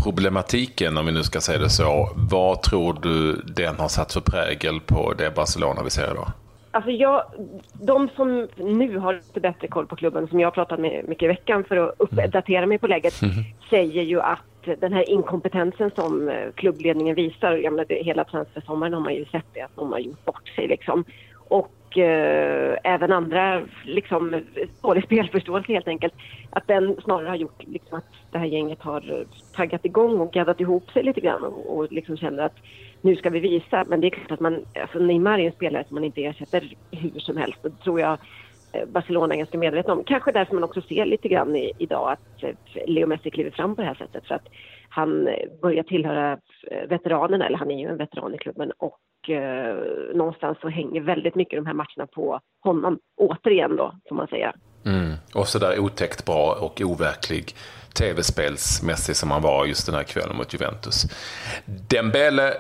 problematiken, 0.04 0.98
om 0.98 1.06
vi 1.06 1.12
nu 1.12 1.24
ska 1.24 1.42
säga 1.42 1.60
det 1.60 1.70
så. 1.70 2.10
Vad 2.16 2.62
tror 2.62 3.00
du 3.02 3.34
den 3.34 3.76
har 3.76 3.88
satt 3.88 4.14
för 4.14 4.22
prägel 4.22 4.80
på 4.80 5.14
det 5.14 5.36
Barcelona 5.36 5.84
vi 5.84 5.90
ser 5.90 6.12
idag? 6.12 6.32
Alltså 6.78 6.92
jag, 6.92 7.24
de 7.74 8.10
som 8.16 8.48
nu 8.58 8.98
har 8.98 9.14
lite 9.14 9.40
bättre 9.40 9.68
koll 9.68 9.88
på 9.88 9.96
klubben, 9.96 10.28
som 10.28 10.40
jag 10.40 10.48
har 10.48 10.52
pratat 10.52 10.80
med 10.80 11.06
mycket 11.08 11.24
i 11.24 11.28
veckan 11.28 11.64
för 11.64 11.78
att 11.78 11.96
uppdatera 11.98 12.66
mig 12.66 12.78
på 12.78 12.88
läget, 12.88 13.22
mm. 13.22 13.34
säger 13.70 14.04
ju 14.04 14.22
att 14.22 14.80
den 14.80 14.94
här 14.94 15.10
inkompetensen 15.10 15.92
som 15.96 16.30
eh, 16.30 16.52
klubbledningen 16.56 17.16
visar, 17.16 17.52
jag 17.52 17.74
menar, 17.74 18.04
hela 18.04 18.24
transfersommaren 18.24 18.94
har 18.94 19.02
man 19.02 19.16
ju 19.16 19.26
sett 19.26 19.46
det, 19.54 19.62
att 19.62 19.76
de 19.76 19.92
har 19.92 20.00
gjort 20.00 20.26
bort 20.26 20.48
sig 20.48 20.68
liksom. 20.68 21.06
Och 21.50 21.98
eh, 21.98 22.78
även 22.84 23.12
andra, 23.12 23.62
liksom, 23.86 24.42
dålig 24.82 25.04
spelförståelse 25.04 25.74
helt 25.74 25.88
enkelt. 25.88 26.14
Att 26.50 26.68
den 26.68 26.96
snarare 27.04 27.28
har 27.28 27.36
gjort 27.36 27.64
liksom, 27.64 27.98
att 27.98 28.14
det 28.32 28.38
här 28.38 28.46
gänget 28.46 28.82
har 28.82 29.20
eh, 29.20 29.28
taggat 29.56 29.86
igång 29.86 30.20
och 30.20 30.34
gaddat 30.34 30.60
ihop 30.60 30.92
sig 30.92 31.04
lite 31.04 31.22
grann 31.22 31.44
och, 31.44 31.78
och 31.78 31.92
liksom 31.92 32.18
känner 32.18 32.44
att 32.44 32.56
nu 33.02 33.16
ska 33.16 33.30
vi 33.30 33.40
visa. 33.40 33.86
Men 33.88 34.02
det 34.02 34.08
är 34.08 34.10
klart 34.10 34.32
att 34.32 34.40
man, 34.40 34.66
alltså 34.82 35.00
Neymar 35.00 35.40
är 35.40 35.46
en 35.46 35.52
spelare 35.52 35.84
som 35.88 35.96
man 35.96 36.04
inte 36.04 36.24
ersätter 36.24 36.74
hur 36.92 37.20
som 37.20 37.38
helst. 37.38 37.60
Det 37.62 37.70
tror 37.84 38.00
jag 38.00 38.18
eh, 38.72 38.86
Barcelona 38.88 39.34
är 39.34 39.38
ganska 39.38 39.58
medvetna 39.58 39.94
om. 39.94 40.04
Kanske 40.04 40.32
därför 40.32 40.54
man 40.54 40.64
också 40.64 40.82
ser 40.82 41.06
lite 41.06 41.28
grann 41.28 41.56
i, 41.56 41.72
idag 41.78 42.12
att 42.12 42.44
eh, 42.44 42.56
Leo 42.88 43.08
Messi 43.08 43.30
kliver 43.30 43.52
fram 43.52 43.76
på 43.76 43.82
det 43.82 43.88
här 43.88 43.96
sättet. 43.96 44.28
För 44.28 44.36
att 44.36 44.48
han 44.98 45.30
börjar 45.62 45.84
tillhöra 45.84 46.32
eh, 46.72 46.90
veteranerna, 46.90 47.48
eller 47.48 47.58
han 47.58 47.72
är 47.72 47.80
ju 47.80 47.88
en 47.88 47.98
veteran 47.98 48.36
i 48.36 48.38
klubben 48.38 48.72
och 48.78 49.30
eh, 49.30 49.76
någonstans 50.16 50.58
så 50.62 50.70
hänger 50.70 51.02
väldigt 51.02 51.36
mycket 51.36 51.60
de 51.60 51.66
här 51.66 51.74
matcherna 51.74 52.08
på 52.16 52.40
honom. 52.64 53.00
Återigen 53.18 53.76
då, 53.76 53.96
får 54.10 54.16
man 54.16 54.28
säga. 54.28 54.54
Mm. 54.86 55.14
Och 55.36 55.48
sådär 55.48 55.80
otäckt 55.80 56.26
bra 56.26 56.58
och 56.62 56.82
overklig 56.82 57.56
tv-spelsmässig 58.00 59.16
som 59.16 59.32
han 59.32 59.42
var 59.42 59.66
just 59.66 59.86
den 59.86 59.96
här 59.96 60.04
kvällen 60.04 60.38
mot 60.38 60.54
Juventus. 60.54 61.06
Dembele 61.90 62.54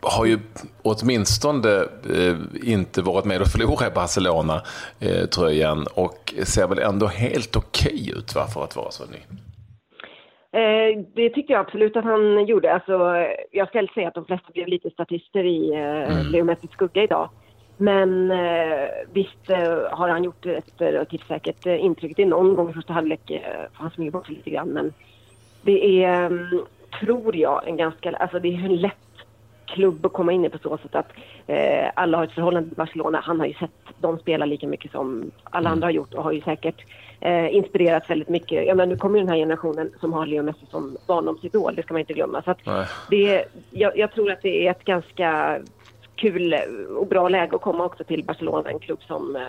har 0.00 0.24
ju 0.24 0.38
åtminstone 0.82 1.74
eh, 2.14 2.36
inte 2.62 3.02
varit 3.02 3.24
med 3.24 3.40
och 3.40 3.48
förlorat 3.48 3.92
i 3.92 3.94
Barcelona-tröjan 3.94 5.78
eh, 5.78 6.04
och 6.04 6.34
ser 6.42 6.66
väl 6.66 6.78
ändå 6.78 7.06
helt 7.06 7.56
okej 7.56 8.02
okay 8.02 8.18
ut 8.18 8.34
va, 8.34 8.46
för 8.46 8.64
att 8.64 8.76
vara 8.76 8.90
så 8.90 9.04
ny. 9.04 9.18
Eh, 10.52 11.04
det 11.14 11.30
tycker 11.30 11.54
jag 11.54 11.60
absolut 11.60 11.96
att 11.96 12.04
han 12.04 12.46
gjorde. 12.46 12.74
Alltså, 12.74 13.26
jag 13.50 13.68
ska 13.68 13.86
säga 13.94 14.08
att 14.08 14.14
de 14.14 14.24
flesta 14.24 14.52
blev 14.52 14.68
lite 14.68 14.90
statister 14.90 15.44
i 15.44 15.70
eh, 15.70 16.12
mm. 16.12 16.32
Leo 16.32 16.44
Messis 16.44 16.70
skugga 16.70 17.02
idag. 17.02 17.28
Men 17.76 18.30
eh, 18.30 18.88
visst 19.12 19.50
eh, 19.50 19.90
har 19.90 20.08
han 20.08 20.24
gjort 20.24 20.46
ett 20.46 20.74
relativt 20.80 21.26
säkert 21.28 21.66
eh, 21.66 21.84
intryck. 21.84 22.16
Det 22.16 22.22
är 22.22 22.26
någon 22.26 22.54
gång 22.54 22.70
i 22.70 22.72
första 22.72 22.92
halvlek 22.92 23.30
eh, 23.30 23.40
han 23.72 23.90
smyger 23.90 24.10
bort 24.10 24.26
sig 24.26 24.34
lite 24.34 24.50
grann. 24.50 24.68
Men 24.68 24.92
det 25.62 26.04
är, 26.04 26.26
um, 26.26 26.64
tror 27.00 27.36
jag, 27.36 27.68
en 27.68 27.76
ganska... 27.76 28.10
Alltså 28.10 28.38
det 28.38 28.48
är 28.48 28.64
en 28.64 28.76
lätt 28.76 29.09
klubb 29.74 30.06
att 30.06 30.12
komma 30.12 30.32
in 30.32 30.44
i 30.44 30.48
på 30.48 30.58
så 30.58 30.78
sätt 30.78 30.94
att 30.94 31.12
eh, 31.46 31.90
alla 31.94 32.16
har 32.18 32.24
ett 32.24 32.32
förhållande 32.32 32.68
till 32.68 32.76
Barcelona. 32.76 33.20
Han 33.24 33.40
har 33.40 33.46
ju 33.46 33.54
sett 33.54 33.70
dem 33.98 34.18
spela 34.18 34.46
lika 34.46 34.66
mycket 34.66 34.90
som 34.90 35.30
alla 35.44 35.68
mm. 35.68 35.72
andra 35.72 35.86
har 35.86 35.92
gjort 35.92 36.14
och 36.14 36.24
har 36.24 36.32
ju 36.32 36.40
säkert 36.40 36.84
eh, 37.20 37.54
inspirerats 37.54 38.10
väldigt 38.10 38.28
mycket. 38.28 38.66
Ja, 38.66 38.74
men 38.74 38.88
nu 38.88 38.96
kommer 38.96 39.18
den 39.18 39.28
här 39.28 39.36
generationen 39.36 39.92
som 40.00 40.12
har 40.12 40.26
Leo 40.26 40.42
Messi 40.42 40.66
som 40.70 40.96
barndomsidol, 41.06 41.74
det 41.74 41.82
ska 41.82 41.94
man 41.94 42.00
inte 42.00 42.12
glömma. 42.12 42.42
Så 42.42 42.54
det, 43.10 43.44
jag, 43.70 43.98
jag 43.98 44.12
tror 44.12 44.32
att 44.32 44.42
det 44.42 44.66
är 44.66 44.70
ett 44.70 44.84
ganska 44.84 45.60
kul 46.16 46.54
och 46.96 47.06
bra 47.06 47.28
läge 47.28 47.56
att 47.56 47.62
komma 47.62 47.84
också 47.84 48.04
till 48.04 48.24
Barcelona, 48.24 48.70
en 48.70 48.78
klubb 48.78 49.02
som 49.06 49.36
eh, 49.36 49.42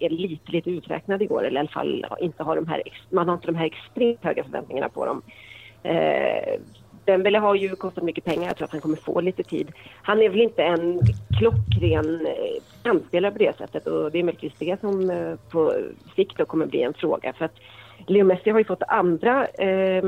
är 0.00 0.10
lite, 0.10 0.52
lite 0.52 0.70
uträknad 0.70 1.22
igår, 1.22 1.44
eller 1.44 1.56
i 1.56 1.60
alla 1.60 1.68
fall 1.68 2.06
inte 2.20 2.42
har 2.42 2.56
de 2.56 2.66
här, 2.66 2.82
man 3.10 3.28
har 3.28 3.34
inte 3.34 3.46
de 3.46 3.54
här 3.54 3.66
extremt 3.66 4.24
höga 4.24 4.44
förväntningarna 4.44 4.88
på 4.88 5.06
dem. 5.06 5.22
Eh, 7.06 7.12
Dembele 7.12 7.38
har 7.38 7.54
ju 7.54 7.76
kostat 7.76 8.04
mycket 8.04 8.24
pengar, 8.24 8.46
jag 8.46 8.56
tror 8.56 8.64
att 8.64 8.72
han 8.72 8.80
kommer 8.80 8.96
få 8.96 9.20
lite 9.20 9.42
tid. 9.42 9.72
Han 10.02 10.22
är 10.22 10.28
väl 10.28 10.40
inte 10.40 10.62
en 10.62 11.00
klockren 11.38 12.26
kantspelare 12.82 13.32
på 13.32 13.38
det 13.38 13.56
sättet 13.56 13.86
och 13.86 14.12
det 14.12 14.18
är 14.18 14.24
möjligtvis 14.24 14.58
det 14.58 14.80
som 14.80 15.10
eh, 15.10 15.36
på 15.52 15.72
sikt 16.16 16.38
då 16.38 16.44
kommer 16.44 16.66
bli 16.66 16.82
en 16.82 16.94
fråga. 16.94 17.32
För 17.32 17.44
att 17.44 17.58
Leo 18.06 18.24
Messi 18.24 18.50
har 18.50 18.58
ju 18.58 18.64
fått 18.64 18.82
andra 18.88 19.46
eh, 19.46 20.04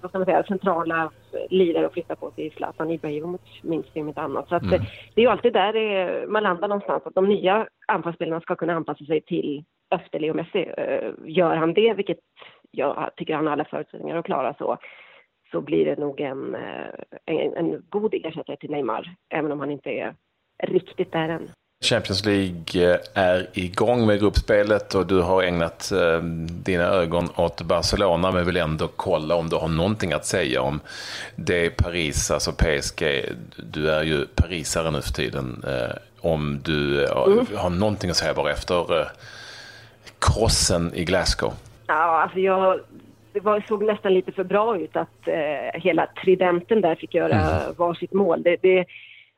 vad 0.00 0.10
ska 0.10 0.18
man 0.18 0.24
säga, 0.24 0.44
centrala 0.44 1.10
lirare 1.50 1.86
att 1.86 1.92
flytta 1.92 2.16
på 2.16 2.30
sig. 2.30 2.50
Zlatan 2.50 2.90
Ibrahimovic 2.90 3.62
minst 3.62 3.96
om 3.96 4.08
inte 4.08 4.20
annat. 4.20 4.48
Så 4.48 4.54
att, 4.54 4.62
mm. 4.62 4.80
det 5.14 5.20
är 5.20 5.24
ju 5.24 5.30
alltid 5.30 5.52
där 5.52 5.72
det, 5.72 6.26
man 6.28 6.42
landar 6.42 6.68
någonstans. 6.68 7.02
Att 7.06 7.14
de 7.14 7.28
nya 7.28 7.66
anfallsspelarna 7.86 8.40
ska 8.40 8.56
kunna 8.56 8.74
anpassa 8.74 9.04
sig 9.04 9.20
till 9.20 9.64
efter 9.90 10.20
Leo 10.20 10.34
Messi. 10.34 10.68
Eh, 10.76 11.10
gör 11.24 11.56
han 11.56 11.74
det, 11.74 11.94
vilket 11.94 12.18
jag 12.70 13.10
tycker 13.16 13.34
han 13.34 13.46
har 13.46 13.52
alla 13.52 13.64
förutsättningar 13.64 14.16
att 14.16 14.24
klara 14.24 14.54
så, 14.58 14.78
så 15.50 15.60
blir 15.60 15.84
det 15.84 15.98
nog 15.98 16.20
en, 16.20 16.54
eh, 16.54 16.88
en, 17.26 17.56
en 17.56 17.82
god 17.88 18.14
ersättare 18.14 18.56
till 18.56 18.70
Neymar. 18.70 19.14
Även 19.34 19.52
om 19.52 19.60
han 19.60 19.70
inte 19.70 19.90
är 19.90 20.14
riktigt 20.62 21.12
där 21.12 21.28
än. 21.28 21.48
Champions 21.84 22.24
League 22.24 22.92
eh, 22.92 23.00
är 23.14 23.46
igång 23.52 24.06
med 24.06 24.20
gruppspelet 24.20 24.94
och 24.94 25.06
du 25.06 25.20
har 25.20 25.42
ägnat 25.42 25.92
eh, 25.92 26.22
dina 26.64 26.84
ögon 26.84 27.28
åt 27.36 27.62
Barcelona 27.62 28.32
men 28.32 28.46
vill 28.46 28.56
ändå 28.56 28.88
kolla 28.96 29.34
om 29.34 29.48
du 29.48 29.56
har 29.56 29.68
någonting 29.68 30.12
att 30.12 30.26
säga 30.26 30.62
om 30.62 30.80
det 31.36 31.70
Paris, 31.70 32.30
alltså 32.30 32.52
PSG. 32.52 33.24
Du 33.56 33.90
är 33.90 34.02
ju 34.02 34.26
parisare 34.26 34.90
nu 34.90 35.02
för 35.02 35.12
tiden. 35.12 35.64
Eh, 35.66 35.96
om 36.20 36.60
du 36.64 37.04
mm. 37.04 37.46
har 37.56 37.70
någonting 37.70 38.10
att 38.10 38.16
säga 38.16 38.34
bara 38.34 38.52
efter 38.52 39.08
krossen 40.18 40.94
i 40.94 41.04
Glasgow. 41.04 41.52
Ja, 41.86 42.22
alltså 42.22 42.38
jag, 42.38 42.80
det 43.36 43.40
var, 43.40 43.60
såg 43.60 43.84
nästan 43.84 44.14
lite 44.14 44.32
för 44.32 44.44
bra 44.44 44.78
ut 44.78 44.96
att 44.96 45.28
eh, 45.28 45.80
hela 45.80 46.06
tridenten 46.06 46.80
där 46.80 46.94
fick 46.94 47.14
göra 47.14 47.34
mm. 47.34 47.74
varsitt 47.78 48.12
mål. 48.12 48.42
Det, 48.42 48.56
det, 48.62 48.84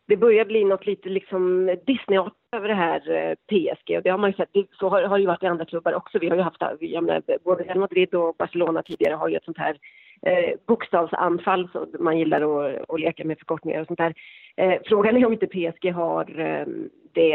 det 0.08 0.16
börjar 0.16 0.44
bli 0.44 0.64
något 0.64 0.86
lite 0.86 1.08
liksom 1.08 1.66
Disneyartat 1.86 2.56
över 2.56 2.68
det 2.68 2.74
här 2.74 3.10
eh, 3.10 3.34
PSG 3.34 3.96
och 3.96 4.02
det 4.02 4.10
har 4.10 4.18
man 4.18 4.30
ju 4.30 4.36
sett, 4.36 4.48
så 4.72 4.88
har, 4.88 5.02
har 5.02 5.16
det 5.18 5.20
ju 5.20 5.26
varit 5.26 5.42
i 5.42 5.46
andra 5.46 5.64
klubbar 5.64 5.94
också. 5.94 6.18
Vi 6.18 6.28
har 6.28 6.36
ju 6.36 6.42
haft, 6.42 6.62
jag 6.80 7.04
menar, 7.04 7.22
både 7.44 7.64
Real 7.64 7.78
Madrid 7.78 8.14
och 8.14 8.34
Barcelona 8.38 8.82
tidigare 8.82 9.14
har 9.14 9.28
ju 9.28 9.36
ett 9.36 9.44
sånt 9.44 9.58
här 9.58 9.76
eh, 10.22 10.54
bokstavsanfall 10.66 11.68
så 11.72 11.86
man 11.98 12.18
gillar 12.18 12.40
att, 12.40 12.90
att 12.90 13.00
leka 13.00 13.24
med 13.24 13.38
förkortningar 13.38 13.80
och 13.80 13.86
sånt 13.86 13.98
där. 13.98 14.14
Eh, 14.56 14.80
frågan 14.84 15.16
är 15.16 15.26
om 15.26 15.32
inte 15.32 15.46
PSG 15.46 15.92
har 15.92 16.40
eh, 16.40 16.66
det 17.12 17.32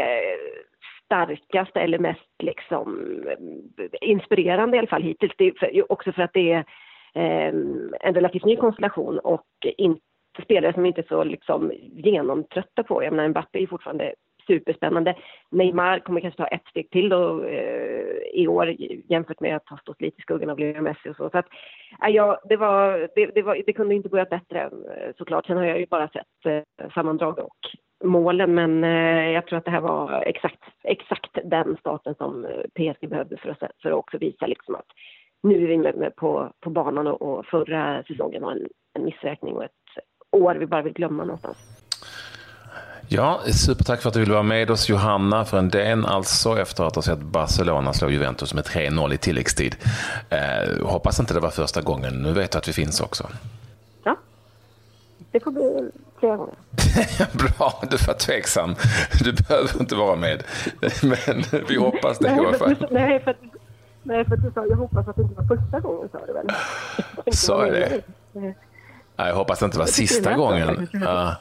starkaste 1.04 1.80
eller 1.80 1.98
mest 1.98 2.42
liksom 2.42 3.20
inspirerande 4.00 4.76
i 4.76 4.78
alla 4.78 4.88
fall 4.88 5.02
hittills. 5.02 5.32
Det 5.38 5.44
är 5.44 5.52
för, 5.58 5.92
också 5.92 6.12
för 6.12 6.22
att 6.22 6.32
det 6.32 6.52
är 6.52 6.64
eh, 7.14 7.54
en 8.00 8.14
relativt 8.14 8.44
ny 8.44 8.56
konstellation 8.56 9.18
och 9.18 9.46
inte 9.76 10.02
spelare 10.42 10.72
som 10.72 10.86
inte 10.86 11.00
är 11.00 11.06
så 11.08 11.24
liksom 11.24 11.72
genomtrötta 11.92 12.82
på. 12.82 13.04
Jag 13.04 13.12
menar, 13.12 13.28
Mbappé 13.28 13.62
är 13.62 13.66
fortfarande 13.66 14.14
superspännande. 14.46 15.14
Neymar 15.50 15.98
kommer 15.98 16.20
kanske 16.20 16.38
ta 16.38 16.46
ett 16.46 16.66
steg 16.70 16.90
till 16.90 17.08
då, 17.08 17.44
eh, 17.44 18.16
i 18.32 18.46
år 18.48 18.74
jämfört 19.08 19.40
med 19.40 19.56
att 19.56 19.68
ha 19.68 19.78
stått 19.78 20.00
lite 20.00 20.18
i 20.18 20.22
skuggan 20.22 20.50
av 20.50 20.58
Lionel 20.58 20.82
Messi 20.82 21.08
och 21.08 21.16
så. 21.16 21.30
så 21.30 21.38
att, 21.38 21.46
eh, 22.06 22.08
ja, 22.08 22.40
det, 22.44 22.56
var, 22.56 23.08
det, 23.14 23.26
det, 23.26 23.42
var, 23.42 23.62
det 23.66 23.72
kunde 23.72 23.94
inte 23.94 24.08
börjat 24.08 24.30
bättre 24.30 24.62
eh, 24.62 25.14
såklart. 25.18 25.46
Sen 25.46 25.56
har 25.56 25.64
jag 25.64 25.80
ju 25.80 25.86
bara 25.86 26.08
sett 26.08 26.46
eh, 26.46 26.88
sammandrag 26.94 27.38
och 27.38 27.58
målen 28.04 28.54
men 28.54 28.84
eh, 28.84 29.30
jag 29.30 29.46
tror 29.46 29.58
att 29.58 29.64
det 29.64 29.70
här 29.70 29.80
var 29.80 30.22
exakt, 30.26 30.60
exakt 30.82 31.38
den 31.44 31.76
starten 31.80 32.14
som 32.14 32.44
eh, 32.44 32.50
PSG 32.74 33.08
behövde 33.08 33.36
för 33.36 33.48
att, 33.48 33.58
för 33.82 33.90
att 33.90 33.98
också 33.98 34.18
visa 34.18 34.46
liksom 34.46 34.74
att 34.74 34.86
nu 35.42 35.64
är 35.64 35.68
vi 35.68 35.78
med, 35.78 36.16
på, 36.16 36.52
på 36.60 36.70
banan 36.70 37.06
och, 37.06 37.46
förra 37.46 38.02
säsongen 38.02 38.42
var 38.42 38.52
en, 38.52 38.68
en 38.94 39.04
missräkning 39.04 39.54
och 39.54 39.64
ett 39.64 39.70
år 40.30 40.54
vi 40.54 40.66
bara 40.66 40.82
vill 40.82 40.92
glömma 40.92 41.24
någonstans. 41.24 41.58
Ja, 43.08 43.40
supertack 43.46 44.02
för 44.02 44.08
att 44.08 44.14
du 44.14 44.20
ville 44.20 44.32
vara 44.32 44.42
med 44.42 44.70
oss 44.70 44.88
Johanna 44.88 45.44
för 45.44 45.58
en 45.58 45.68
del 45.68 46.06
alltså 46.06 46.58
efter 46.58 46.84
att 46.84 46.94
ha 46.94 47.02
sett 47.02 47.18
Barcelona 47.18 47.92
slå 47.92 48.10
Juventus 48.10 48.54
med 48.54 48.64
3-0 48.64 49.14
i 49.14 49.18
tilläggstid. 49.18 49.76
Eh, 50.30 50.86
hoppas 50.86 51.20
inte 51.20 51.34
det 51.34 51.40
var 51.40 51.50
första 51.50 51.82
gången. 51.82 52.22
Nu 52.22 52.32
vet 52.32 52.52
du 52.52 52.58
att 52.58 52.68
vi 52.68 52.72
finns 52.72 53.00
också. 53.00 53.28
Ja, 54.04 54.16
det 55.30 55.40
får 55.40 55.50
bli 55.50 55.90
gånger. 56.28 56.54
Bra, 57.32 57.82
du 57.90 57.96
var 58.06 58.14
tveksam. 58.14 58.74
Du 59.24 59.32
behöver 59.32 59.80
inte 59.80 59.94
vara 59.94 60.16
med. 60.16 60.42
Men 61.02 61.64
vi 61.68 61.76
hoppas 61.76 62.18
det 62.18 62.28
i 62.28 62.30
alla 62.30 62.58
fall. 62.58 62.86
Nej, 62.90 63.20
för 63.20 63.30
att, 63.30 63.36
nej, 64.02 64.24
för 64.24 64.34
att 64.34 64.42
du 64.42 64.50
sa 64.54 64.66
jag 64.66 64.76
hoppas 64.76 65.08
att 65.08 65.16
det 65.16 65.22
inte 65.22 65.34
var 65.34 65.56
första 65.56 65.80
gången 65.80 66.08
sa 66.12 66.26
du 66.26 66.32
väl? 66.32 66.46
Sa 67.32 67.66
jag 67.66 67.74
det? 67.74 68.02
Jag 69.16 69.34
hoppas 69.34 69.58
det 69.58 69.64
inte 69.64 69.78
var 69.78 69.86
sista 69.86 70.32
gången. 70.32 70.88
Ja. 70.92 71.36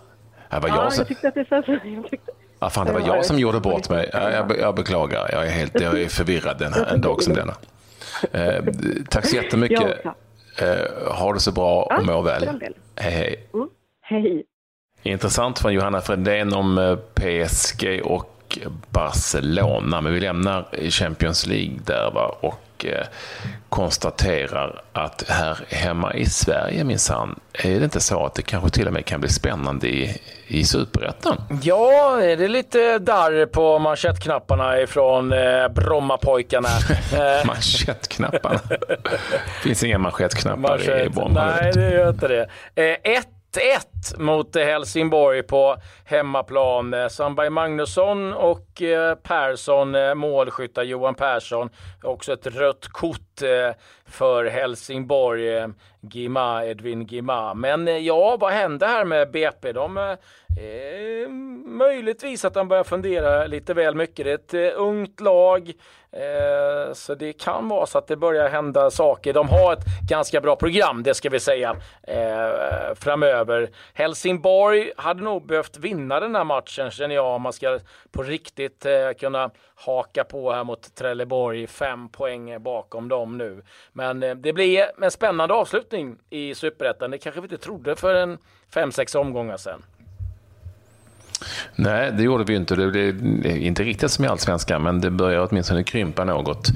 Det 0.50 0.60
var 0.60 0.70
jag, 0.70 0.94
som... 0.94 1.02
jag 1.02 1.08
tyckte 1.08 1.28
att 1.28 1.34
det 1.34 1.48
så. 1.50 1.64
Ja, 2.60 2.70
fan, 2.70 2.88
det 2.88 2.94
var 2.94 3.00
jag 3.00 3.26
som 3.26 3.40
gjorde 3.40 3.60
bort 3.60 3.90
mig. 3.90 4.10
Jag, 4.14 4.60
jag 4.60 4.76
beklagar. 4.76 5.30
Jag 5.32 5.46
är 5.46 5.52
helt 5.52 5.82
jag 5.82 6.02
är 6.02 6.08
förvirrad 6.08 6.62
en, 6.62 6.74
en 6.74 7.02
dag 7.02 7.24
som 7.24 7.34
denna. 7.34 7.54
Eh, 8.32 8.64
tack 9.10 9.26
så 9.26 9.36
jättemycket. 9.36 10.06
Eh, 10.62 11.14
ha 11.14 11.34
det 11.34 11.40
så 11.40 11.52
bra 11.52 11.84
och 11.84 12.06
må 12.06 12.22
väl. 12.22 12.50
Hej, 12.96 13.12
hej. 13.12 13.50
Mm. 13.54 13.70
Hej. 14.02 14.46
Intressant 15.04 15.60
från 15.60 15.74
Johanna 15.74 16.02
Fredén 16.02 16.54
om 16.54 16.78
eh, 16.78 16.96
PSG 16.96 18.02
och 18.04 18.60
Barcelona. 18.90 20.02
Men 20.02 20.14
vi 20.14 20.20
lämnar 20.20 20.90
Champions 20.90 21.48
League 21.48 21.80
där 21.86 22.12
va? 22.12 22.36
och 22.40 22.64
Eh, 22.86 23.08
konstaterar 23.70 24.82
att 24.94 25.24
här 25.30 25.58
hemma 25.70 26.14
i 26.14 26.26
Sverige 26.26 26.84
minsann, 26.84 27.40
är 27.54 27.80
det 27.80 27.84
inte 27.84 28.00
så 28.00 28.26
att 28.26 28.36
det 28.36 28.42
kanske 28.42 28.70
till 28.70 28.88
och 28.88 28.94
med 28.94 29.06
kan 29.06 29.20
bli 29.20 29.30
spännande 29.30 29.88
i, 29.88 30.22
i 30.48 30.64
superettan? 30.64 31.42
Ja, 31.62 32.16
det 32.16 32.32
är 32.32 32.48
lite 32.48 33.00
darr 33.00 33.46
på 33.46 33.80
manschettknapparna 33.80 34.82
ifrån 34.82 35.34
eh, 35.34 35.68
Brommapojkarna. 35.68 36.70
Eh. 37.14 37.46
manschettknapparna? 37.46 38.60
finns 39.64 39.84
inga 39.84 39.98
manschettknappar 39.98 40.62
Manschett, 40.62 41.06
i 41.06 41.10
Bromma. 41.10 41.46
Nej, 41.46 41.72
det 41.74 41.92
gör 41.92 42.10
inte 42.10 42.28
det. 42.28 42.48
Eh, 42.76 43.14
ett 43.18 43.28
1-1 43.58 44.20
mot 44.20 44.56
Helsingborg 44.56 45.44
på 45.44 45.76
hemmaplan. 46.06 46.94
Eh, 46.94 47.08
Sandberg 47.08 47.50
Magnusson 47.50 48.34
och 48.34 48.82
eh, 48.82 49.16
Persson, 49.16 49.96
eh, 49.96 50.16
målskyttar 50.16 50.84
Johan 50.84 51.16
Persson. 51.16 51.70
Också 52.04 52.34
ett 52.34 52.48
rött 52.48 52.88
kort 52.88 53.20
för 54.06 54.46
Helsingborg, 54.46 55.74
Gima, 56.02 56.66
Edvin 56.66 57.04
Gima. 57.04 57.54
Men 57.54 58.06
ja, 58.06 58.38
vad 58.40 58.52
hände 58.52 58.86
här 58.86 59.06
med 59.06 59.32
BP? 59.32 59.72
De 59.72 60.18
Eh, 60.58 61.30
möjligtvis 61.66 62.46
att 62.46 62.56
han 62.56 62.68
börjar 62.68 62.84
fundera 62.84 63.48
lite 63.48 63.74
väl 63.74 63.96
mycket. 63.96 64.26
Det 64.26 64.32
är 64.32 64.36
ett 64.36 64.74
eh, 64.74 64.82
ungt 64.82 65.20
lag, 65.20 65.74
eh, 66.12 66.94
så 66.94 67.16
det 67.16 67.34
kan 67.34 67.70
vara 67.70 67.86
så 67.86 67.98
att 67.98 68.08
det 68.08 68.16
börjar 68.16 68.50
hända 68.50 68.92
saker. 68.92 69.34
De 69.34 69.50
har 69.50 69.74
ett 69.74 69.86
ganska 70.10 70.42
bra 70.42 70.56
program, 70.56 71.04
det 71.04 71.14
ska 71.14 71.30
vi 71.30 71.40
säga, 71.40 71.76
eh, 72.04 72.96
framöver. 72.96 73.70
Helsingborg 73.94 74.92
hade 74.98 75.24
nog 75.24 75.48
behövt 75.48 75.78
vinna 75.78 76.20
den 76.20 76.36
här 76.36 76.44
matchen, 76.44 76.92
känner 76.92 77.16
jag, 77.16 77.36
om 77.36 77.42
man 77.42 77.54
ska 77.54 77.80
på 78.12 78.24
riktigt 78.24 78.86
eh, 78.86 79.12
kunna 79.20 79.52
haka 79.76 80.24
på 80.24 80.52
här 80.52 80.64
mot 80.64 80.96
Trelleborg. 80.96 81.68
Fem 81.68 82.10
poäng 82.10 82.64
bakom 82.64 83.10
dem 83.10 83.38
nu. 83.38 83.62
Men 83.94 84.24
eh, 84.24 84.36
det 84.36 84.54
blir 84.54 85.04
en 85.04 85.12
spännande 85.12 85.54
avslutning 85.54 86.18
i 86.30 86.56
Superettan. 86.56 87.12
Det 87.12 87.18
kanske 87.18 87.42
vi 87.42 87.46
inte 87.46 87.58
trodde 87.58 87.96
för 87.96 88.16
en 88.16 88.38
fem, 88.74 88.92
sex 88.92 89.16
omgångar 89.16 89.58
sedan. 89.58 89.84
Nej, 91.76 92.12
det 92.12 92.24
gjorde 92.24 92.44
vi 92.44 92.56
inte. 92.56 92.76
Det 92.76 92.88
blev 92.88 93.46
inte 93.46 93.84
riktigt 93.84 94.12
som 94.12 94.26
i 94.26 94.28
Allsvenskan, 94.28 94.84
men 94.84 95.02
det 95.02 95.10
börjar 95.10 95.48
åtminstone 95.50 95.84
krympa 95.84 96.24
något. 96.24 96.68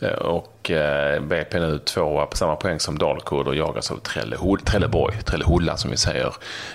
Eh, 0.00 0.08
och 0.08 0.70
eh, 0.70 1.22
BP 1.22 1.60
nu 1.60 1.78
tvåa 1.78 2.26
på 2.26 2.36
samma 2.36 2.56
poäng 2.56 2.80
som 2.80 2.98
Dalkurd 2.98 3.48
och 3.48 3.54
jagas 3.54 3.90
av 3.90 3.96
Trelleborg, 3.96 5.14
Trellehulla 5.24 5.76
som 5.76 5.90
vi 5.90 5.96
säger, 5.96 6.34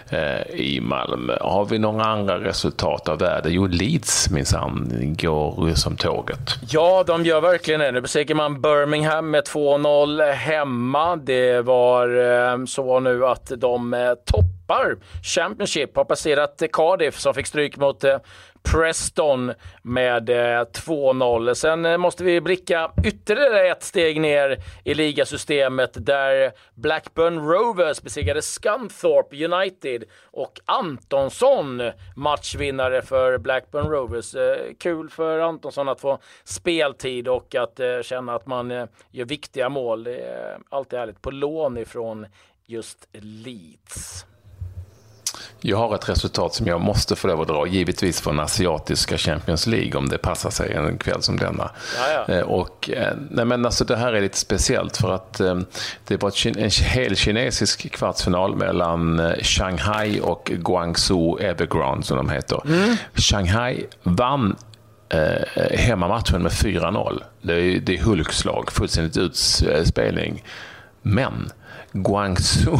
eh, 0.10 0.42
i 0.60 0.80
Malmö. 0.82 1.38
Har 1.42 1.66
vi 1.66 1.80
några 1.80 2.06
andra 2.06 2.40
resultat 2.40 3.10
av 3.10 3.20
värde? 3.20 3.50
Jo, 3.50 3.68
Leeds 3.68 4.30
minsann 4.30 5.16
går 5.20 5.76
som 5.76 5.96
tåget. 5.96 6.56
Ja, 6.70 7.04
de 7.08 7.26
gör 7.26 7.42
verkligen 7.42 7.80
det. 7.80 7.92
Nu 7.92 8.02
besegrar 8.02 8.36
man 8.36 8.62
Birmingham 8.62 9.32
med 9.32 9.44
2-0 9.44 10.32
hemma. 10.32 11.16
Det 11.16 11.62
var 11.62 12.66
så 12.66 13.00
nu 13.00 13.26
att 13.26 13.52
de 13.58 14.16
topp 14.26 14.51
toppar 14.72 14.98
Championship. 15.24 15.96
Har 15.96 16.06
passerat 16.06 16.64
Cardiff 16.74 17.20
som 17.20 17.34
fick 17.34 17.48
stryk 17.48 17.78
mot 17.78 18.04
eh, 18.04 18.18
Preston 18.64 19.54
med 19.82 20.30
eh, 20.30 20.66
2-0. 20.66 21.54
Sen 21.54 21.86
eh, 21.86 21.98
måste 21.98 22.24
vi 22.24 22.42
blicka 22.42 22.92
ytterligare 23.04 23.68
ett 23.68 23.84
steg 23.84 24.22
ner 24.22 24.58
i 24.84 24.94
ligasystemet 24.94 26.06
där 26.06 26.52
Blackburn 26.76 27.40
Rovers 27.40 28.02
besegrade 28.02 28.42
Scunthorpe 28.42 29.46
United 29.46 30.04
och 30.32 30.60
Antonsson 30.66 31.82
matchvinnare 32.16 33.02
för 33.02 33.38
Blackburn 33.38 33.90
Rovers. 33.90 34.36
Kul 34.80 35.10
för 35.10 35.40
Antonsson 35.40 35.90
att 35.90 36.02
få 36.02 36.20
speltid 36.44 37.28
och 37.28 37.56
att 37.56 37.80
känna 38.02 38.36
att 38.36 38.48
man 38.48 38.70
gör 39.12 39.26
viktiga 39.26 39.70
mål. 39.70 40.04
Det 40.04 40.22
är 40.22 40.58
alltid 40.70 41.00
härligt. 41.00 41.22
På 41.22 41.32
lån 41.32 41.78
ifrån 41.78 42.26
just 42.66 43.08
Leeds. 43.12 44.26
Jag 45.64 45.78
har 45.78 45.96
ett 45.96 46.10
resultat 46.10 46.54
som 46.54 46.68
jag 46.68 46.82
måste 46.82 47.16
få 47.16 47.28
lov 47.28 47.42
att 47.42 47.48
dra, 47.48 47.68
givetvis 47.68 48.22
från 48.22 48.40
asiatiska 48.40 49.18
Champions 49.18 49.68
League 49.68 49.96
om 49.98 50.10
det 50.10 50.18
passar 50.18 50.50
sig 50.50 50.74
en 50.74 50.98
kväll 50.98 51.22
som 51.22 51.38
denna. 51.38 51.72
Eh, 52.28 52.40
Och, 52.40 52.90
eh, 52.90 53.14
nej 53.30 53.46
men 53.46 53.66
alltså 53.66 53.86
det 53.86 53.96
här 53.96 54.14
är 54.14 54.22
lite 54.22 54.38
speciellt 54.38 54.98
för 54.98 55.12
att 55.16 55.40
eh, 55.40 55.60
det 56.08 56.22
var 56.22 56.48
en 56.58 56.70
hel 56.70 57.16
kinesisk 57.16 57.92
kvartsfinal 57.92 58.56
mellan 58.56 59.22
Shanghai 59.42 60.20
och 60.22 60.52
Guangzhou 60.56 61.40
Evergrande 61.40 62.06
som 62.06 62.18
de 62.18 62.30
heter. 62.30 62.62
Mm. 62.66 62.96
Shanghai 63.16 63.86
vann 64.04 64.56
eh, 65.10 65.78
hemmamatchen 65.80 66.42
med 66.44 66.52
4-0. 66.52 67.24
Det 67.42 67.54
är, 67.54 67.80
det 67.80 67.98
är 67.98 68.02
Hulkslag, 68.04 68.72
fullständigt 68.72 69.18
utspelning. 69.18 70.44
Men 71.02 71.52
Guangzhou 71.92 72.80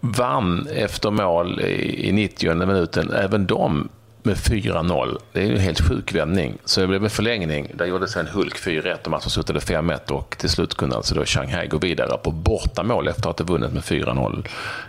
vann 0.00 0.66
efter 0.66 1.10
mål 1.10 1.60
i 1.60 2.12
90 2.12 2.54
minuten. 2.54 3.12
Även 3.12 3.46
de 3.46 3.88
med 4.24 4.36
4-0. 4.36 5.18
Det 5.32 5.40
är 5.40 5.44
ju 5.44 5.54
en 5.54 5.60
helt 5.60 5.80
sjuk 5.80 6.14
vändning. 6.14 6.58
Så 6.64 6.80
det 6.80 6.86
blev 6.86 7.04
en 7.04 7.10
förlängning. 7.10 7.70
Där 7.74 7.86
gjorde 7.86 8.08
sen 8.08 8.26
Hulk 8.26 8.56
4-1 8.56 9.04
och 9.04 9.10
matchen 9.10 9.30
slutade 9.30 9.58
5-1 9.58 10.10
och 10.10 10.36
till 10.38 10.50
slut 10.50 10.74
kunde 10.74 10.96
alltså 10.96 11.14
då 11.14 11.24
Shanghai 11.24 11.66
gå 11.66 11.78
vidare 11.78 12.18
på 12.18 12.30
bortamål 12.30 13.08
efter 13.08 13.30
att 13.30 13.38
ha 13.38 13.46
vunnit 13.46 13.72
med 13.72 13.82
4-0 13.82 14.46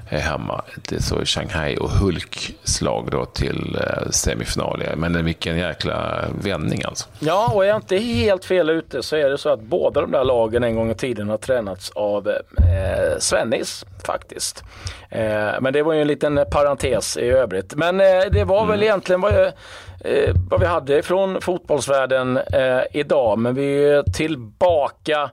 hemma. 0.07 0.61
Det 0.89 0.95
är 0.95 0.99
så 0.99 1.25
Shanghai 1.25 1.77
och 1.77 1.89
Hulk 1.89 2.55
slag 2.63 3.07
då 3.11 3.25
till 3.25 3.77
eh, 3.81 4.09
semifinal. 4.09 4.83
Men 4.95 5.25
vilken 5.25 5.57
jäkla 5.57 6.25
vändning 6.43 6.81
alltså. 6.83 7.05
Ja, 7.19 7.51
och 7.53 7.65
är 7.65 7.69
jag 7.69 7.77
inte 7.77 7.97
helt 7.97 8.45
fel 8.45 8.69
ute 8.69 9.03
så 9.03 9.15
är 9.15 9.29
det 9.29 9.37
så 9.37 9.49
att 9.49 9.61
båda 9.61 10.01
de 10.01 10.11
där 10.11 10.23
lagen 10.23 10.63
en 10.63 10.75
gång 10.75 10.91
i 10.91 10.95
tiden 10.95 11.29
har 11.29 11.37
tränats 11.37 11.91
av 11.95 12.29
eh, 12.29 13.19
Svennis 13.19 13.85
faktiskt. 14.05 14.63
Eh, 15.09 15.61
men 15.61 15.73
det 15.73 15.83
var 15.83 15.93
ju 15.93 16.01
en 16.01 16.07
liten 16.07 16.45
parentes 16.51 17.17
i 17.17 17.29
övrigt. 17.29 17.75
Men 17.75 17.99
eh, 17.99 18.05
det 18.31 18.43
var 18.43 18.57
mm. 18.57 18.69
väl 18.69 18.83
egentligen 18.83 19.21
vad, 19.25 19.45
eh, 19.45 20.35
vad 20.49 20.59
vi 20.59 20.65
hade 20.65 21.03
från 21.03 21.41
fotbollsvärlden 21.41 22.37
eh, 22.37 22.81
idag. 22.91 23.39
Men 23.39 23.55
vi 23.55 23.89
är 23.89 24.03
tillbaka 24.03 25.29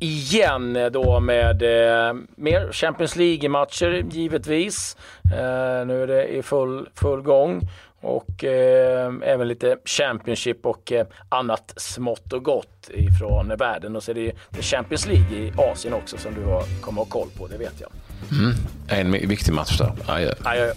igen 0.00 0.90
då 0.92 1.20
med 1.20 1.62
eh, 1.62 2.14
mer 2.36 2.72
Champions 2.72 3.16
League-matcher 3.16 4.04
givetvis. 4.10 4.96
Eh, 5.24 5.86
nu 5.86 6.02
är 6.02 6.06
det 6.06 6.28
i 6.28 6.42
full, 6.42 6.88
full 6.94 7.22
gång 7.22 7.60
och 8.00 8.44
eh, 8.44 9.12
även 9.22 9.48
lite 9.48 9.76
Championship 9.84 10.66
och 10.66 10.92
eh, 10.92 11.06
annat 11.28 11.74
smått 11.76 12.32
och 12.32 12.44
gott 12.44 12.90
ifrån 12.94 13.52
världen. 13.58 13.96
Och 13.96 14.02
så 14.02 14.10
är 14.10 14.14
det, 14.14 14.32
det 14.50 14.62
Champions 14.62 15.06
League 15.06 15.38
i 15.38 15.52
Asien 15.56 15.94
också 15.94 16.16
som 16.18 16.34
du 16.34 16.44
har, 16.44 16.62
kommer 16.80 17.02
att 17.02 17.08
ha 17.12 17.20
koll 17.20 17.28
på, 17.38 17.46
det 17.46 17.58
vet 17.58 17.80
jag. 17.80 17.90
Mm. 18.38 18.54
En 18.88 19.28
viktig 19.28 19.52
match 19.52 19.78
där. 19.78 19.92
Adjö. 20.06 20.32
Adjö. 20.44 20.72